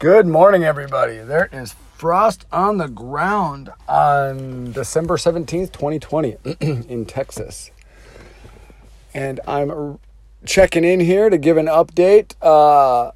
[0.00, 1.18] Good morning, everybody.
[1.18, 7.70] There is frost on the ground on December 17th, 2020, in Texas.
[9.12, 9.98] And I'm
[10.46, 12.34] checking in here to give an update.
[12.40, 13.12] Uh,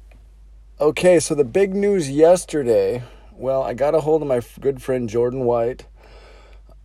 [0.79, 3.01] okay, so the big news yesterday
[3.37, 5.85] well, I got a hold of my good friend Jordan White.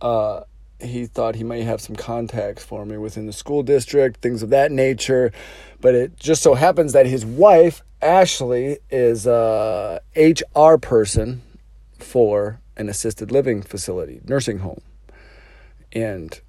[0.01, 0.41] Uh,
[0.81, 4.49] he thought he might have some contacts for me within the school district, things of
[4.49, 5.31] that nature.
[5.79, 11.41] But it just so happens that his wife, Ashley, is a HR person
[11.97, 14.81] for an assisted living facility, nursing home.
[15.93, 16.39] And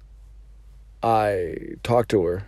[1.01, 2.47] I talked to her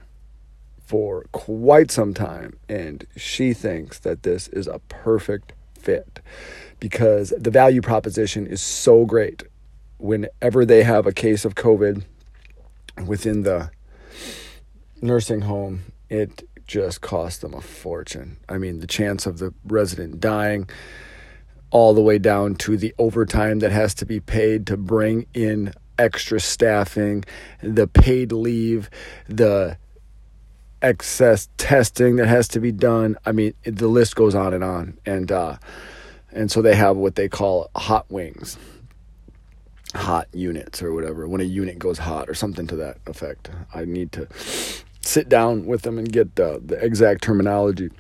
[0.86, 6.20] for quite some time, and she thinks that this is a perfect fit
[6.80, 9.44] because the value proposition is so great
[9.98, 12.04] whenever they have a case of COVID
[13.06, 13.72] within the
[15.02, 18.38] nursing home, it just costs them a fortune.
[18.50, 20.70] I mean, the chance of the resident dying,
[21.72, 25.74] all the way down to the overtime that has to be paid to bring in
[25.98, 27.24] extra staffing,
[27.62, 28.90] the paid leave,
[29.28, 29.78] the
[30.82, 33.18] excess testing that has to be done.
[33.26, 34.98] I mean, the list goes on and on.
[35.06, 35.58] And, uh,
[36.32, 38.58] and so they have what they call hot wings
[39.96, 41.28] hot units or whatever.
[41.28, 44.28] When a unit goes hot or something to that effect i need to
[45.02, 47.92] sit down with them and get uh, the exact terminology.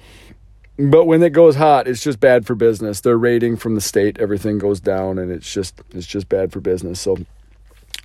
[0.77, 3.01] But when it goes hot it's just bad for business.
[3.01, 6.59] Their rating from the state everything goes down and it's just it's just bad for
[6.59, 6.99] business.
[6.99, 7.17] So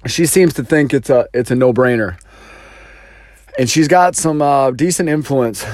[0.07, 2.19] she seems to think it's a it's a no-brainer.
[3.59, 5.65] And she's got some uh, decent influence.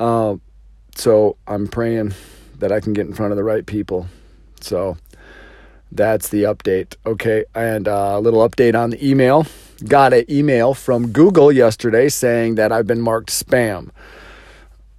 [0.00, 0.36] Uh,
[0.94, 2.14] so i'm praying
[2.58, 4.06] that i can get in front of the right people.
[4.60, 4.96] So
[5.92, 6.96] that's the update.
[7.04, 9.46] Okay, and uh, a little update on the email.
[9.86, 13.90] Got an email from Google yesterday saying that I've been marked spam,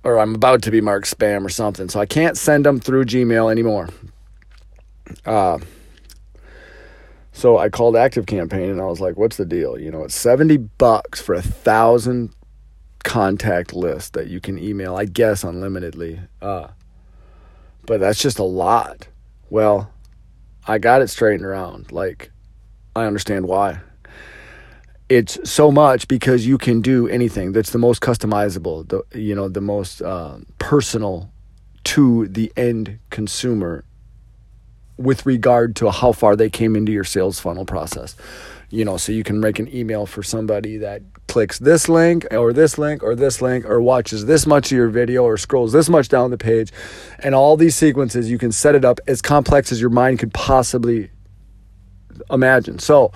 [0.03, 1.89] or I'm about to be marked spam or something.
[1.89, 3.89] So I can't send them through Gmail anymore.
[5.25, 5.57] Uh,
[7.31, 9.79] so I called Active Campaign and I was like, "What's the deal?
[9.79, 12.33] You know, it's seventy bucks for a thousand
[13.03, 14.95] contact list that you can email.
[14.95, 16.69] I guess unlimitedly, uh,
[17.85, 19.07] but that's just a lot."
[19.49, 19.91] Well,
[20.67, 21.91] I got it straightened around.
[21.91, 22.31] Like,
[22.95, 23.79] I understand why.
[25.07, 27.53] It's so much because you can do anything.
[27.53, 31.31] That's the most customizable, the you know, the most uh, personal
[31.85, 33.85] to the end consumer
[34.97, 38.15] with regard to how far they came into your sales funnel process.
[38.69, 42.51] You know, so you can make an email for somebody that clicks this link or
[42.51, 45.87] this link or this link or watches this much of your video or scrolls this
[45.87, 46.71] much down the page.
[47.19, 50.33] And all these sequences you can set it up as complex as your mind could
[50.33, 51.11] possibly
[52.29, 52.79] imagine.
[52.79, 53.11] So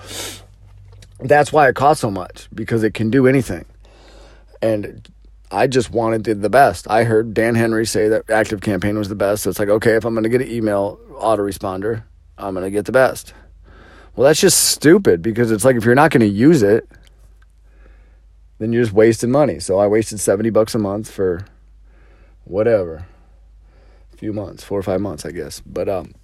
[1.20, 3.64] that's why it costs so much because it can do anything.
[4.60, 5.06] And
[5.52, 6.90] I just wanted the best.
[6.90, 9.42] I heard Dan Henry say that Active Campaign was the best.
[9.42, 12.04] So it's like, okay, if I'm going to get an email autoresponder,
[12.38, 13.34] I'm going to get the best.
[14.16, 16.88] Well, that's just stupid because it's like if you're not going to use it,
[18.58, 19.58] then you're just wasting money.
[19.58, 21.44] So I wasted 70 bucks a month for
[22.44, 23.06] whatever.
[24.12, 25.60] A few months, four or five months, I guess.
[25.60, 26.14] But um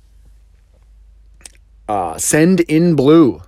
[1.88, 3.42] uh Sendinblue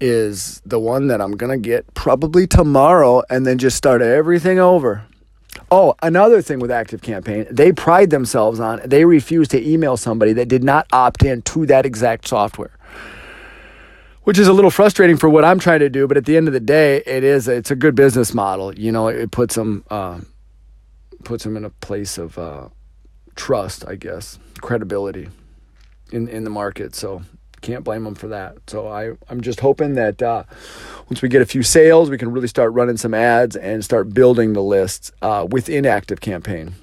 [0.00, 5.04] is the one that I'm gonna get probably tomorrow and then just start everything over.
[5.70, 10.32] Oh, another thing with Active Campaign, they pride themselves on they refuse to email somebody
[10.34, 12.72] that did not opt in to that exact software
[14.24, 16.06] which is a little frustrating for what I'm trying to do.
[16.08, 18.74] But at the end of the day, it is it's a good business model.
[18.74, 20.20] You know, it puts them uh,
[21.24, 22.68] puts them in a place of uh,
[23.36, 25.28] trust, I guess, credibility
[26.10, 26.94] in in the market.
[26.94, 27.22] So
[27.64, 28.58] can't blame them for that.
[28.68, 30.44] So I I'm just hoping that uh,
[31.08, 34.12] once we get a few sales, we can really start running some ads and start
[34.12, 36.74] building the lists uh, within Active Campaign.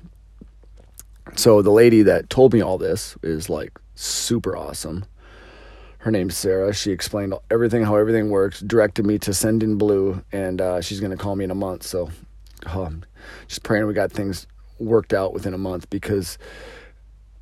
[1.36, 5.06] So the lady that told me all this is like super awesome
[6.02, 6.74] her name's Sarah.
[6.74, 11.18] She explained everything, how everything works, directed me to Sendinblue, and uh, she's going to
[11.18, 11.84] call me in a month.
[11.84, 12.10] So,
[12.66, 13.04] um,
[13.48, 14.48] just praying we got things
[14.80, 16.40] worked out within a month because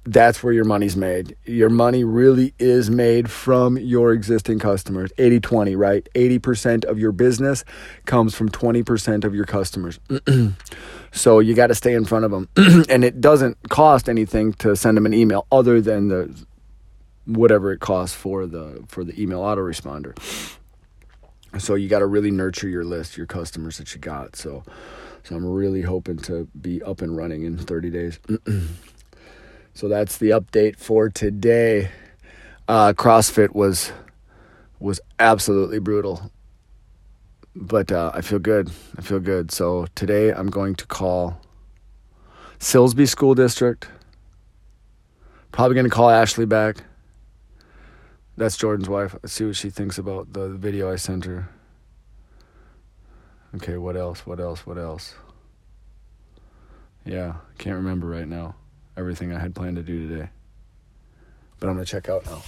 [0.06, 1.36] that's where your money's made.
[1.46, 5.12] Your money really is made from your existing customers.
[5.18, 6.08] 80 20, right?
[6.16, 7.64] 80% of your business
[8.06, 10.00] comes from 20% of your customers.
[11.12, 12.50] so you got to stay in front of them.
[12.90, 16.46] and it doesn't cost anything to send them an email other than the
[17.26, 20.18] whatever it costs for the for the email autoresponder.
[21.58, 24.36] So you got to really nurture your list, your customers that you got.
[24.36, 24.64] So
[25.24, 28.20] so I'm really hoping to be up and running in 30 days.
[29.74, 31.90] so that's the update for today.
[32.68, 33.92] Uh, CrossFit was
[34.80, 36.32] was absolutely brutal,
[37.56, 38.72] but uh, I feel good.
[38.98, 39.52] I feel good.
[39.52, 41.42] So today I'm going to call
[42.60, 43.88] Silsbee School District,
[45.52, 46.84] Probably gonna call Ashley back.
[48.38, 49.16] That's Jordan's wife.
[49.26, 51.50] See what she thinks about the video I sent her.
[53.56, 54.26] Okay, what else?
[54.26, 54.66] What else?
[54.66, 55.16] What else?
[57.04, 58.56] Yeah, can't remember right now
[59.00, 60.30] everything I had planned to do today.
[61.60, 62.44] But I'm gonna check out now.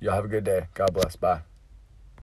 [0.00, 0.66] Y'all have a good day.
[0.74, 1.16] God bless.
[1.16, 1.42] Bye.